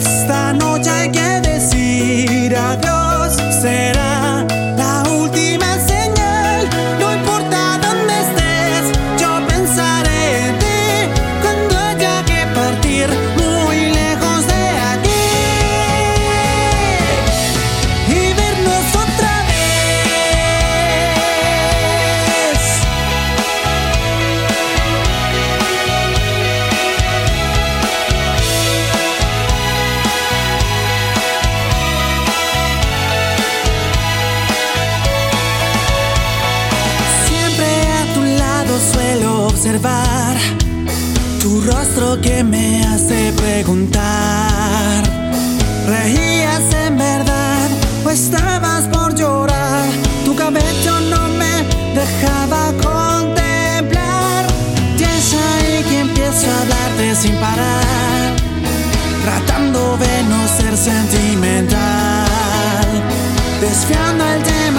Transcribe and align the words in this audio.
esta 0.00 0.52
noche. 0.52 1.19
observar 39.70 40.36
tu 41.40 41.60
rostro 41.60 42.20
que 42.20 42.42
me 42.42 42.84
hace 42.84 43.32
preguntar. 43.36 45.02
¿Reías 45.86 46.62
en 46.86 46.98
verdad 46.98 47.68
o 48.04 48.10
estabas 48.10 48.88
por 48.88 49.14
llorar? 49.14 49.88
Tu 50.24 50.34
cabello 50.34 51.00
no 51.10 51.28
me 51.28 51.64
dejaba 51.94 52.72
contemplar. 52.82 54.46
Piensa 54.96 55.44
y 55.68 55.84
que 55.84 56.00
empiezo 56.00 56.50
a 56.50 56.62
hablarte 56.62 57.14
sin 57.14 57.36
parar, 57.36 58.34
tratando 59.24 59.96
de 59.98 60.22
no 60.24 60.48
ser 60.48 60.76
sentimental, 60.76 61.78
desviando 63.60 64.24
el 64.24 64.42
tema 64.42 64.69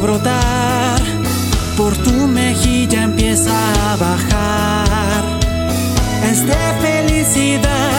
brotar, 0.00 1.00
por 1.76 1.96
tu 1.96 2.26
mejilla 2.26 3.02
empieza 3.02 3.52
a 3.92 3.96
bajar. 3.96 5.24
Es 6.30 6.44
felicidad. 6.80 7.89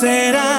será. 0.00 0.49